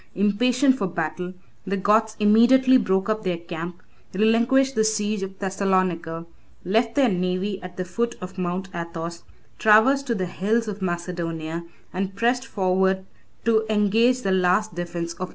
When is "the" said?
1.63-1.77, 4.73-4.83, 7.77-7.85, 10.17-10.25, 14.23-14.31